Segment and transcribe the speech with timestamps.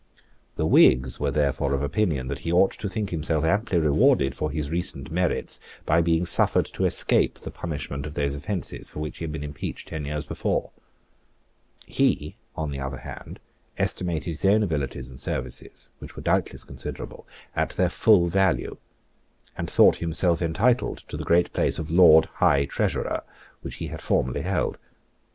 [0.55, 4.49] The Whigs were therefore of opinion that he ought to think himself amply rewarded for
[4.49, 9.19] his recent merits by being suffered to escape the punishment of those offences for which
[9.19, 10.71] he had been impeached ten years before.
[11.85, 13.39] He, on the other hand,
[13.77, 18.77] estimated his own abilities and services, which were doubtless considerable, at their full value,
[19.55, 23.21] and thought himself entitled to the great place of Lord High Treasurer,
[23.61, 24.79] which he had formerly held.